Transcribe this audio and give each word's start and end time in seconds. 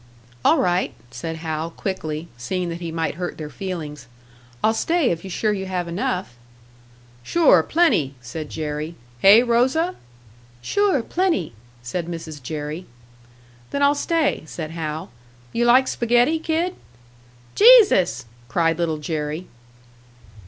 "All 0.43 0.57
right," 0.57 0.95
said 1.11 1.35
Hal, 1.35 1.69
quickly, 1.69 2.27
seeing 2.35 2.69
that 2.69 2.81
he 2.81 2.91
might 2.91 3.13
hurt 3.21 3.37
their 3.37 3.51
feelings. 3.51 4.07
"I'll 4.63 4.73
stay 4.73 5.11
if 5.11 5.23
you're 5.23 5.29
sure 5.29 5.53
you 5.53 5.67
have 5.67 5.87
enough." 5.87 6.33
"Sure, 7.21 7.61
plenty!" 7.61 8.15
said 8.19 8.49
Jerry. 8.49 8.95
"Hey, 9.19 9.43
Rosa?" 9.43 9.93
"Sure, 10.59 11.03
plenty!" 11.03 11.53
said 11.83 12.07
Mrs. 12.07 12.41
Jerry. 12.41 12.87
"Then 13.69 13.83
I'll 13.83 13.93
stay," 13.93 14.41
said 14.47 14.71
Hal. 14.71 15.11
"You 15.53 15.65
like 15.65 15.87
spaghetti, 15.87 16.39
Kid?" 16.39 16.73
"Jesus!" 17.53 18.25
cried 18.47 18.79
Little 18.79 18.97
Jerry. 18.97 19.45